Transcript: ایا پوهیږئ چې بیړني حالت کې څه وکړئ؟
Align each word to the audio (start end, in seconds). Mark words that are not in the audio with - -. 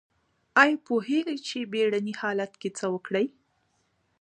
ایا 0.61 0.75
پوهیږئ 0.87 1.37
چې 1.47 1.57
بیړني 1.71 2.13
حالت 2.21 2.51
کې 2.61 2.69
څه 2.77 2.85
وکړئ؟ 2.93 3.27